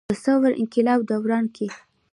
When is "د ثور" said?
0.09-0.51